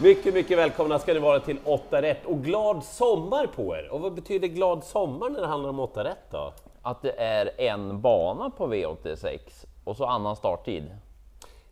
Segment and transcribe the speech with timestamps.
[0.00, 3.88] Mycket, mycket välkomna ska ni vara till 8 rätt och glad sommar på er!
[3.88, 6.52] Och vad betyder glad sommar när det handlar om 8 rätt då?
[6.82, 9.38] Att det är en bana på V86
[9.84, 10.84] och så annan starttid.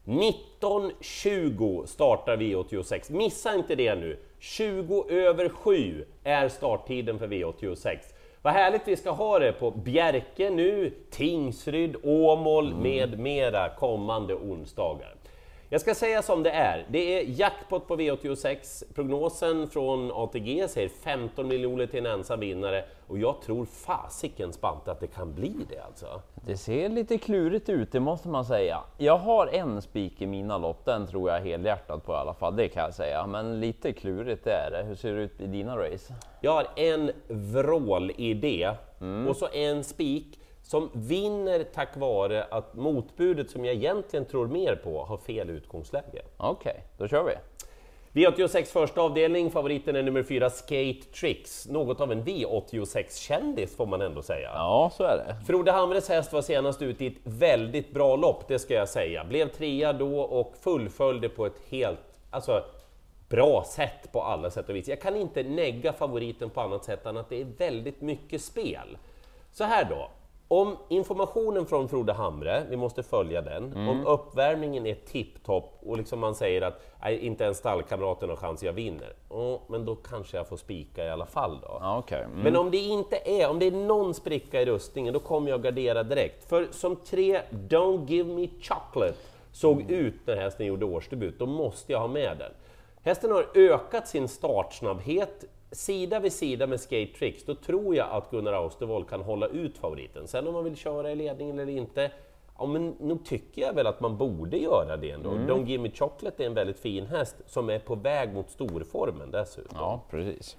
[0.05, 3.13] 19.20 startar V86.
[3.13, 4.19] Missa inte det nu!
[4.39, 7.99] 20 över 7 är starttiden för V86.
[8.43, 15.15] Vad härligt vi ska ha det på Bjerke nu, Tingsryd, Åmål med mera kommande onsdagar.
[15.75, 18.83] Jag ska säga som det är, det är jackpot på V86.
[18.95, 24.89] Prognosen från ATG säger 15 miljoner till en ensam vinnare och jag tror fasiken spant
[24.89, 26.23] att det kan bli det alltså.
[26.47, 28.81] Det ser lite klurigt ut, det måste man säga.
[28.99, 32.57] Jag har en spik i mina lopp, den tror jag helhjärtat på i alla fall,
[32.57, 33.27] det kan jag säga.
[33.27, 34.83] Men lite klurigt är det.
[34.83, 36.15] Hur ser det ut i dina race?
[36.41, 38.71] Jag har en vrålidé
[39.29, 44.77] och så en spik som vinner tack vare att motbudet som jag egentligen tror mer
[44.77, 46.23] på har fel utgångsläge.
[46.37, 47.35] Okej, då kör vi.
[48.15, 51.69] V86 första avdelning, favoriten är nummer 4 Skate Tricks.
[51.69, 54.51] Något av en V86-kändis får man ändå säga.
[54.55, 55.47] Ja, så är det.
[55.47, 59.25] Frode Hamres häst var senast ute i ett väldigt bra lopp, det ska jag säga.
[59.25, 61.99] Blev trea då och fullföljde på ett helt
[62.31, 62.65] alltså,
[63.29, 64.89] bra sätt på alla sätt och vis.
[64.89, 68.99] Jag kan inte negga favoriten på annat sätt än att det är väldigt mycket spel.
[69.53, 70.11] Så här då,
[70.49, 76.21] om informationen från Frode Hamre, vi måste följa den, om uppvärmningen är tipptopp och liksom
[76.21, 79.13] man säger att nej, inte ens stallkamraten har chans, jag vinner.
[79.29, 81.83] Oh, men då kanske jag får spika i alla fall då.
[81.99, 82.23] Okej.
[82.23, 82.39] Mm.
[82.39, 85.63] Men om det inte är, om det är någon spricka i rustningen, då kommer jag
[85.63, 86.49] gardera direkt.
[86.49, 89.17] För som tre Don't Give Me Chocolate
[89.53, 92.53] såg ut när hästen gjorde årsdebut, då måste jag ha med den.
[93.03, 98.31] Hästen har ökat sin startsnabbhet sida vid sida med Skate Tricks, då tror jag att
[98.31, 100.29] Gunnar Austervoll kan hålla ut favoriten.
[100.29, 102.11] Sen om man vill köra i ledningen eller inte,
[102.59, 105.31] ja men nog tycker jag väl att man borde göra det ändå.
[105.31, 109.31] Don't Give Me Chocolate är en väldigt fin häst som är på väg mot storformen
[109.31, 109.77] dessutom.
[109.79, 110.57] Ja, precis.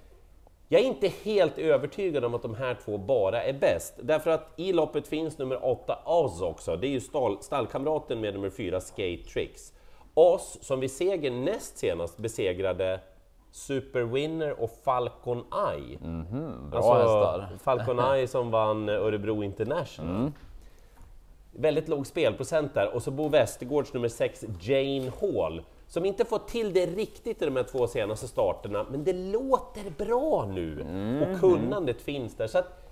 [0.67, 4.54] Jag är inte helt övertygad om att de här två bara är bäst, därför att
[4.55, 8.81] i loppet finns nummer 8 Oz också, det är ju stall, stallkamraten med nummer 4
[8.81, 9.73] Skate Tricks.
[10.14, 12.99] Oz, som vid seger näst senast besegrade
[13.55, 15.98] Superwinner och Falcon Eye.
[16.71, 17.49] bra Alltså, hästar.
[17.64, 20.32] Falcon Eye som vann Örebro International.
[21.52, 22.95] Väldigt låg spelprocent där.
[22.95, 27.45] Och så Bo Westergårds nummer 6, Jane Hall, som inte fått till det riktigt i
[27.45, 30.80] de här två senaste starterna, men det låter bra nu.
[31.22, 32.48] Och kunnandet finns där.
[32.48, 32.85] Så att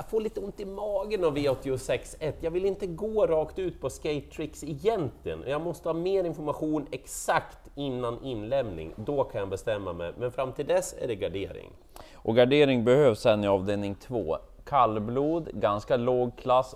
[0.00, 2.32] jag får lite ont i magen av V86.1.
[2.40, 5.44] Jag vill inte gå rakt ut på skate tricks egentligen.
[5.46, 8.92] Jag måste ha mer information exakt innan inlämning.
[8.96, 10.12] Då kan jag bestämma mig.
[10.18, 11.70] Men fram till dess är det gardering.
[12.14, 14.36] Och gardering behövs sen i avdelning 2.
[14.64, 16.74] Kallblod, ganska låg klass.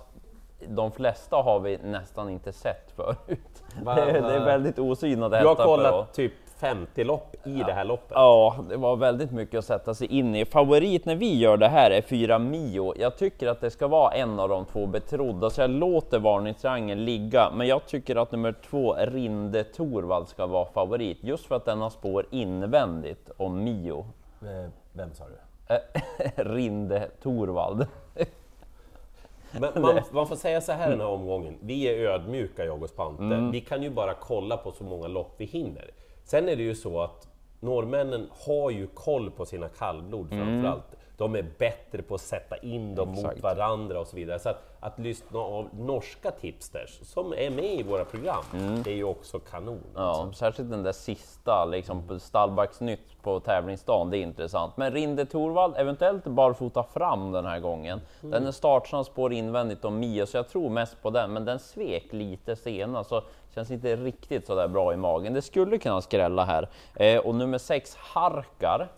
[0.69, 3.63] De flesta har vi nästan inte sett förut.
[3.83, 7.35] Va- Det, är- det är väldigt osynade har hästar för kollat att- typ 50 lopp
[7.43, 8.11] i det här loppet.
[8.11, 10.45] Ja, det var väldigt mycket att sätta sig in i.
[10.45, 12.93] Favorit när vi gör det här är 4 Mio.
[12.97, 17.05] Jag tycker att det ska vara en av de två betrodda, så jag låter varningstriangeln
[17.05, 17.51] ligga.
[17.55, 21.81] Men jag tycker att nummer två, Rinde Torvald, ska vara favorit, just för att den
[21.81, 24.05] har spår invändigt om Mio.
[24.41, 25.73] Eh, Vem sa du?
[25.75, 25.79] Eh,
[26.35, 27.87] Rinde Torvald.
[29.51, 32.89] Men man, man får säga så här den här omgången, vi är ödmjuka jag och
[32.89, 33.23] Spante.
[33.51, 35.91] Vi kan ju bara kolla på så många lopp vi hinner.
[36.23, 37.27] Sen är det ju så att
[37.59, 40.83] norrmännen har ju koll på sina kallblod framförallt.
[41.17, 43.35] De är bättre på att sätta in dem Exakt.
[43.35, 44.39] mot varandra och så vidare.
[44.39, 48.43] Så att, att lyssna av norska tipsters som är med i våra program,
[48.83, 49.83] det är ju också kanon.
[49.95, 54.77] Ja, särskilt den där sista, liksom Stallbacksnytt på tävlingsdagen, det är intressant.
[54.77, 58.01] Men Rinde Torvald, eventuellt barfota fram den här gången.
[58.21, 61.33] Den är startsnabb, spår invändigt om Mio, så jag tror mest på den.
[61.33, 63.21] Men den svek lite senast, så
[63.55, 65.33] känns inte riktigt så där bra i magen.
[65.33, 66.69] Det skulle kunna skrälla här.
[66.95, 68.89] Eh, och nummer sex, Harkar.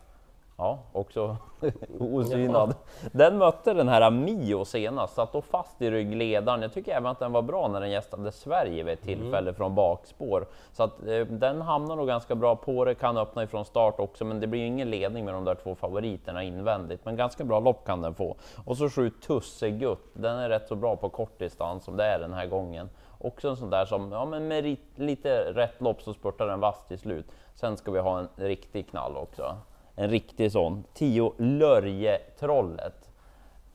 [0.60, 1.38] Ja, också
[2.00, 2.76] osynad.
[3.12, 6.62] Den mötte den här Mio senast, satt då fast i ryggledaren.
[6.62, 9.76] Jag tycker även att den var bra när den gästade Sverige vid ett tillfälle från
[9.76, 10.46] bakspår.
[10.72, 14.26] Så att eh, den hamnar nog ganska bra på det, kan öppna ifrån start också,
[14.26, 17.06] men det blir ingen ledning med de där två favoriterna invändigt.
[17.06, 18.36] Men ganska bra lopp kan den få.
[18.66, 22.34] Och så sju Tussegutt, den är rätt så bra på kortdistans som det är den
[22.34, 22.90] här gången.
[23.20, 26.86] Också en sån där som, ja men med lite rätt lopp så spurtar den vass
[26.88, 27.26] till slut.
[27.56, 29.56] Sen ska vi ha en riktig knall också.
[30.00, 30.84] En riktig sån.
[30.94, 33.10] 10 Lörjetrollet.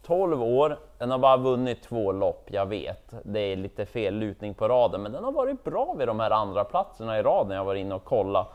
[0.07, 3.15] 12 år, den har bara vunnit två lopp, jag vet.
[3.25, 6.31] Det är lite fel lutning på raden, men den har varit bra vid de här
[6.31, 7.57] andra platserna i raden.
[7.57, 8.47] Jag var inne och kollade.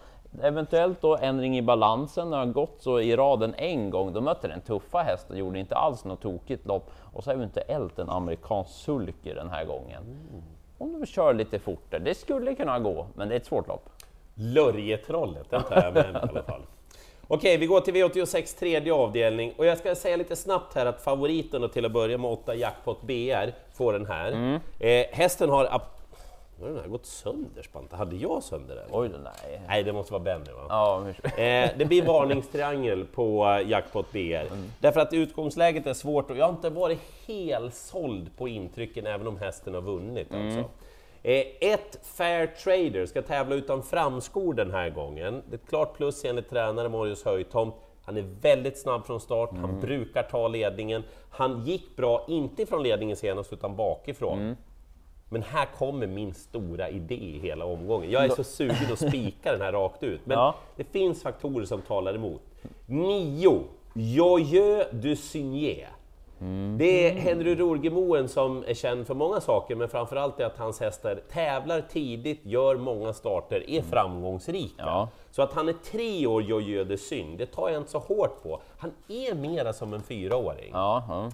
[0.41, 4.13] Eventuellt då ändring i balansen, den har gått så i raden en gång.
[4.13, 6.91] Då mötte den tuffa häst och gjorde inte alls något tokigt lopp.
[7.13, 10.03] Och så eventuellt en amerikansk sulky den här gången.
[10.77, 13.89] Om de kör lite fortare, det skulle kunna gå, men det är ett svårt lopp.
[14.33, 16.61] Lörjetrollet, den tar jag med mig i alla fall.
[17.29, 21.01] Okej, vi går till V86 tredje avdelning och jag ska säga lite snabbt här att
[21.01, 24.31] favoriten och till att börja med 8 Jackpot BR får den här.
[24.31, 24.59] Mm.
[24.79, 25.81] Eh, hästen har...
[26.59, 28.85] Nu har den här gått sönder Spanta, hade jag sönder den?
[28.91, 29.61] Oj, nej.
[29.67, 30.65] Nej, det måste vara Benny va?
[30.69, 34.45] Ja, Eh, det blir varningstriangel på eh, Jackpot BR.
[34.79, 39.27] Därför att utgångsläget är svårt och jag har inte varit helt såld på intrycken även
[39.27, 40.33] om hästen har vunnit.
[40.33, 40.63] Alltså.
[41.27, 45.41] Eh, ett Fair Trader ska tävla utan framskor den här gången.
[45.49, 47.75] Det är ett klart plus enligt tränare Marius Höjtomt.
[48.03, 51.03] Han är väldigt snabb från start, han brukar ta ledningen.
[51.29, 54.55] Han gick bra, inte från ledningen senast, utan bakifrån.
[55.29, 58.11] Men här kommer min stora idé i hela omgången.
[58.11, 60.55] Jag är så sugen att spika den här rakt ut, men Ja.
[60.75, 62.41] det finns faktorer som talar emot.
[62.85, 63.63] 9.
[63.93, 65.87] Joyeux du Signé.
[66.77, 70.79] Det är Henry Rourgemoen som är känd för många saker, men framförallt är att hans
[70.79, 74.73] hästar tävlar tidigt, gör många starter, är framgångsrika.
[74.77, 75.09] Ja.
[75.31, 78.43] Så att han är tre år Joyeux de Syn, det tar jag inte så hårt
[78.43, 78.61] på.
[78.77, 80.69] Han är mera som en fyraåring.
[80.73, 81.31] ja, ja.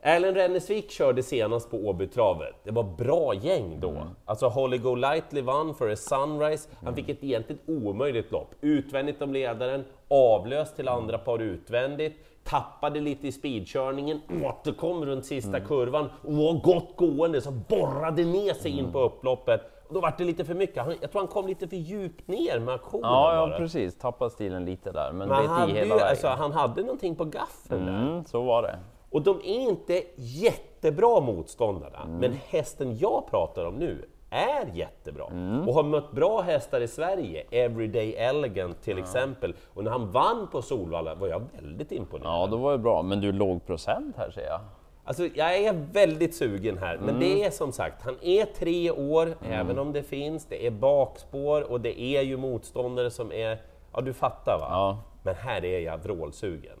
[0.00, 2.54] Erlend Rennesvik körde senast på Åbytravet.
[2.64, 4.06] Det var bra gäng då.
[4.24, 6.68] Alltså Holly Go Lightly vann för a Sunrise.
[6.84, 8.54] Han fick ett egentligen omöjligt lopp.
[8.60, 15.60] Utvändigt om ledaren, avlöst till andra par utvändigt, tappade lite i speedkörningen, återkom runt sista
[15.60, 19.60] kurvan och var gott gående, så borrade ner sig in på upploppet.
[19.88, 20.82] Och då var det lite för mycket.
[20.84, 23.98] Han, jag tror han kom lite för djupt ner med aktionen ja, ja precis.
[23.98, 27.86] Tappade stilen lite där, men, Men han hade, ju, alltså, han hade någonting på gaffeln
[27.86, 28.02] där.
[28.02, 28.78] Mm, så var det.
[29.10, 35.24] Och de är inte jättebra motståndarna, men hästen jag pratar om nu är jättebra
[35.66, 39.54] och har mött bra hästar i Sverige, Everyday Elegant till exempel.
[39.74, 42.32] Och när han vann på Solvalla var jag väldigt imponerad.
[42.32, 43.02] Ja, då var det bra.
[43.02, 44.60] Men du, låg procent här ser jag.
[45.04, 49.36] Alltså, jag är väldigt sugen här, men det är som sagt, han är tre år,
[49.50, 53.58] även om det finns, det är bakspår och det är ju motståndare som är,
[53.92, 54.66] ja du fattar va?
[54.70, 54.98] Ja.
[55.22, 56.78] Men här är jag vrålsugen.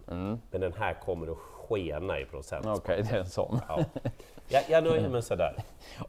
[0.50, 1.38] Men den här kommer att
[1.68, 2.66] skena i procent.
[2.66, 3.60] Okej, det är en sån.
[3.68, 3.84] Ja.
[4.48, 5.54] Jag, jag nöjer mig sådär.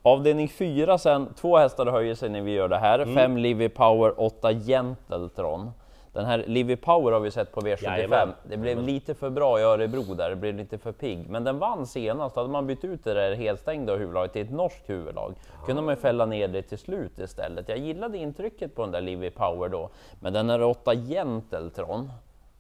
[0.02, 3.00] Avdelning 4 sen, två hästar höjer sig när vi gör det här.
[3.00, 3.16] Mm.
[3.16, 5.72] Fem Livy Power, åtta Genteltron.
[6.14, 7.84] Den här Livy Power har vi sett på V75.
[7.84, 8.34] Jajamän.
[8.50, 11.30] Det blev lite för bra i Örebro där, det blev lite för pigg.
[11.30, 14.90] Men den vann senast, hade man bytt ut det där helstängda huvudlaget till ett norskt
[14.90, 15.34] huvudlag,
[15.66, 17.70] kunde man ju fälla ner det till slut istället.
[17.70, 19.90] Jag gillade intrycket på den där Livy Power då.
[20.20, 22.12] Men den här åtta Genteltron,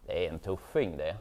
[0.06, 1.16] det är en tuffing det.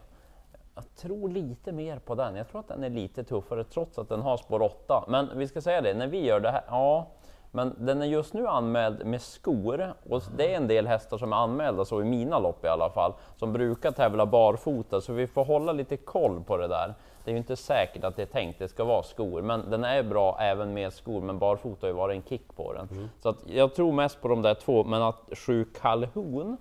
[0.78, 2.36] Jag tror lite mer på den.
[2.36, 5.04] Jag tror att den är lite tuffare trots att den har spår 8.
[5.08, 7.06] Men vi ska säga det, när vi gör det här, ja,
[7.50, 11.32] men den är just nu anmäld med skor och det är en del hästar som
[11.32, 15.26] är anmälda så i mina lopp i alla fall, som brukar tävla barfota så vi
[15.26, 16.94] får hålla lite koll på det där.
[17.24, 19.84] Det är ju inte säkert att det är tänkt det ska vara skor, men den
[19.84, 23.10] är bra även med skor, men barfota har ju varit en kick på den.
[23.20, 26.56] Så att jag tror mest på de där två, men att sju Calhoun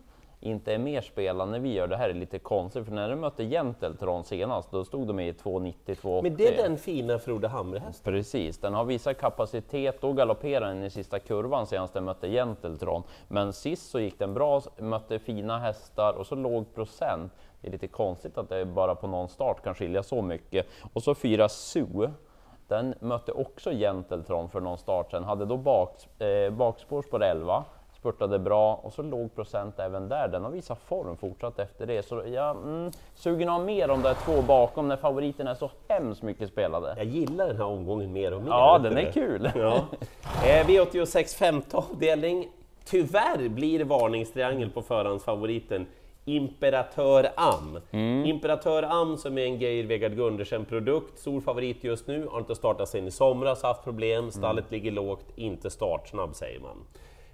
[0.47, 3.15] inte är mer spelad när vi gör det här är lite konstigt, för när de
[3.15, 6.23] mötte Genteltron senast, då stod de i 2,90-2,80.
[6.23, 8.13] Men det är den fina Frode Hamre-hästen.
[8.13, 13.03] Precis, den har visat kapacitet, då galopperade den i sista kurvan senast den mötte Genteltron.
[13.27, 17.31] Men sist så gick den bra, mötte fina hästar och så låg procent.
[17.61, 20.67] Det är lite konstigt att det bara på någon start kan skilja så mycket.
[20.93, 22.11] Och så fyra Sue.
[22.67, 27.65] Den mötte också Genteltron för någon start sen, hade då bak, eh, bakspår på 11,
[27.99, 30.27] spurtade bra och så låg procent även där.
[30.27, 32.05] Den har visat form fortsatt efter det.
[32.05, 36.21] Så jag mm, sugen av mer om de två bakom när favoriten är så hemskt
[36.21, 36.93] mycket spelade.
[36.97, 38.49] Jag gillar den här omgången mer och mer.
[38.49, 39.11] Ja, den är det?
[39.11, 39.51] kul.
[39.55, 39.85] Ja.
[40.45, 42.47] Eh, V86 femte avdelning.
[42.85, 45.85] Tyvärr blir det varningstriangel på förhandsfavoriten
[46.25, 47.79] Imperatör Am.
[47.91, 48.25] Mm.
[48.25, 52.89] Imperatör Am som är en Geir Vegard Gundersen-produkt, stor favorit just nu, har inte startat
[52.89, 54.71] sen i somras, haft problem, stallet Mm.
[54.71, 56.77] ligger lågt, inte startsnabb säger man.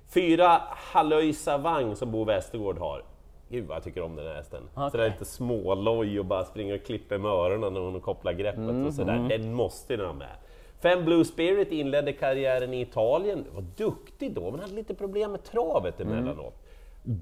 [0.08, 3.04] Fyra Hallöj Savang som Bo Westergård har.
[3.50, 4.70] Gud vad jag tycker om den här hästen.
[4.92, 8.34] Så det är lite småloj och bara springer och klipper med öronen när hon kopplar
[8.34, 9.26] greppet Mm, och sådär.
[9.30, 10.36] Den måste den ha med.
[10.82, 15.44] Fem Blue Spirit inledde karriären i Italien, var duktig då, men hade lite problem med
[15.44, 16.56] travet emellanåt.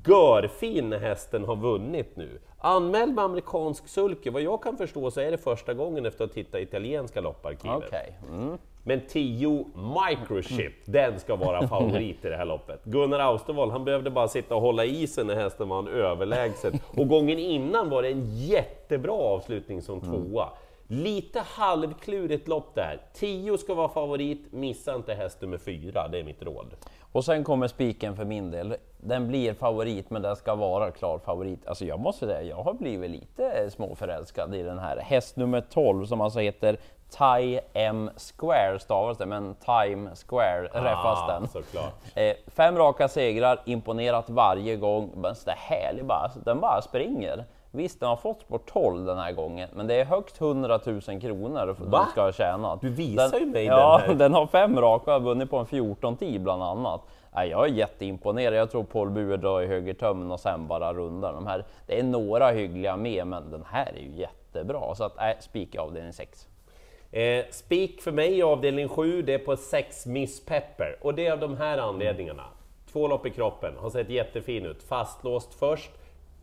[0.07, 2.39] Görfin när hästen har vunnit nu.
[2.59, 6.33] Anmäld med amerikansk sulke, vad jag kan förstå så är det första gången efter att
[6.33, 7.83] titta i italienska lopparkivet.
[7.87, 8.17] Okej.
[8.29, 8.57] Mm.
[8.83, 9.65] Men 10
[10.09, 12.83] Microchip, den ska vara favorit i det här loppet.
[12.83, 16.73] Gunnar Austerwald, han behövde bara sitta och hålla i sig när hästen vann överlägset.
[16.97, 20.49] Och gången innan var det en jättebra avslutning som tvåa.
[20.87, 23.01] Lite halvklurigt lopp där.
[23.13, 26.67] 10 ska vara favorit, missa inte häst nummer 4, det är mitt råd.
[27.11, 28.75] Och sen kommer spiken för min del.
[28.97, 31.67] Den blir favorit, men den ska vara klar favorit.
[31.67, 34.97] Alltså jag måste säga, jag har blivit lite småförälskad i den här.
[34.97, 36.77] Häst nummer 12 som alltså heter
[37.17, 41.47] Time Square stavas det, men Time Square räffas Ah, den.
[41.47, 41.93] såklart.
[42.15, 45.11] Eh, fem raka segrar, imponerat varje gång.
[45.15, 47.45] Men så härlig bara, den bara springer.
[47.73, 51.01] Visst, den har fått sport 12 den här gången, men det är högst 100 000
[51.01, 51.99] kronor Va?
[51.99, 52.81] den ska ha tjänat.
[52.81, 54.15] Du visar ju mig ja, den här.
[54.15, 57.01] den har fem raka och vunnit på en 14-tid bland annat.
[57.35, 58.53] Nej, jag är jätteimponerad.
[58.53, 61.65] Jag tror Paul Bure drar i högertömmen och sen bara rundar de här.
[61.87, 64.95] Det är några hyggliga med, men den här är ju jättebra.
[64.95, 66.47] Så att, nej, spik i avdelning 6.
[67.11, 70.97] Eh, spik för mig i avdelning 7, det är på 6 Miss Pepper.
[71.01, 72.45] Och det är av de här anledningarna.
[72.91, 74.83] Två lopp i kroppen, har sett jättefin ut.
[74.83, 75.91] Fastlåst först,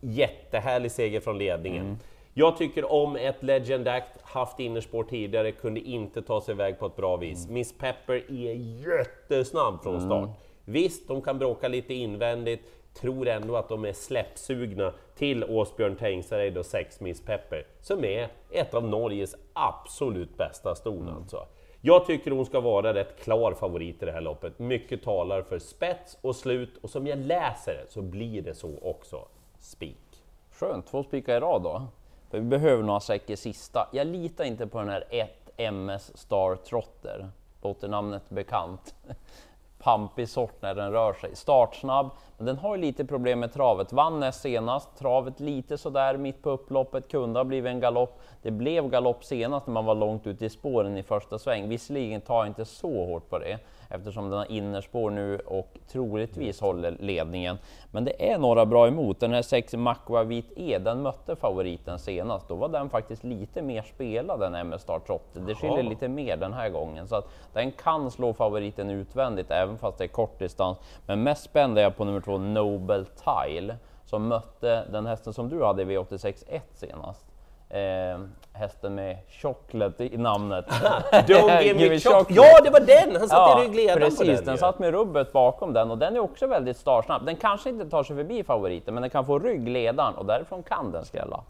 [0.01, 1.99] jättehärlig seger från ledningen.
[2.33, 6.85] Jag tycker om ett Legend Act, haft innerspår tidigare, kunde inte ta sig iväg på
[6.85, 7.47] ett bra vis.
[7.49, 8.53] Miss Pepper är
[8.87, 10.29] jättesnabb från start.
[10.65, 12.61] Visst, de kan bråka lite invändigt,
[12.93, 18.29] tror ändå att de är släppsugna till Åsbjörn Tengsareid och 6 Miss Pepper, som är
[18.51, 21.45] ett av Norges absolut bästa ston alltså.
[21.81, 24.59] Jag tycker hon ska vara rätt klar favorit i det här loppet.
[24.59, 28.79] Mycket talar för spets och slut och som jag läser det så blir det så
[28.81, 29.27] också.
[29.59, 30.23] Spik.
[30.51, 31.87] Skönt, två spikar i rad då.
[32.29, 33.89] För vi behöver några säker sista.
[33.91, 37.29] Jag litar inte på den här 1 MS Star Trotter.
[37.61, 38.95] Låter namnet bekant.
[39.79, 41.35] Pampig sort när den rör sig.
[41.35, 42.09] Startsnabb,
[42.45, 43.93] den har ju lite problem med travet.
[43.93, 48.19] Vann näst senast, travet lite sådär mitt på upploppet, kunde ha blivit en galopp.
[48.41, 51.69] Det blev galopp senast när man var långt ute i spåren i första sväng.
[51.69, 56.61] Visserligen tar jag inte så hårt på det eftersom den har innerspår nu och troligtvis
[56.61, 57.57] håller ledningen.
[57.91, 59.19] Men det är några bra emot.
[59.19, 62.47] Den här 6 Macqua Vit E, den mötte favoriten senast.
[62.47, 65.41] Då var den faktiskt lite mer spelad än MS Star Trotter.
[65.41, 69.77] Det skiljer lite mer den här gången så att den kan slå favoriten utvändigt även
[69.77, 70.77] fast det är kort distans.
[71.05, 75.49] Men mest spänd är jag på nummer två Nobel Tile som mötte den hästen som
[75.49, 77.25] du hade i V86 1 senast.
[77.69, 78.19] Eh,
[78.53, 80.65] hästen med chocolate i namnet.
[81.11, 82.33] Don't give me me choc- chocolate.
[82.33, 83.15] Ja, det var den!
[83.15, 84.45] Han satt i ryggledaren precis, på den.
[84.45, 84.57] den ju.
[84.57, 87.25] satt med rubbet bakom den och den är också väldigt startsnabb.
[87.25, 90.91] Den kanske inte tar sig förbi favoriten, men den kan få ryggledaren och därifrån kan
[90.91, 91.43] den skrälla.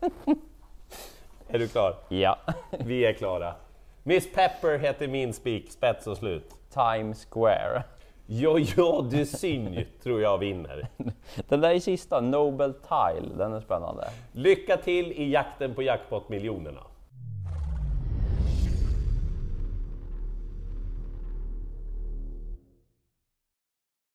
[1.48, 1.94] Är du klar?
[2.08, 2.36] Ja,
[2.70, 3.54] Vi är klara.
[4.02, 6.54] Miss Pepper heter min spik, spets och slut.
[6.74, 7.82] Times Square.
[8.30, 10.88] Ja, ja, du synj tror jag vinner.
[11.48, 14.04] Den där i sista, Nobel Tile, den är spännande.
[14.32, 16.80] Lycka till i jakten på jackpot-miljonerna.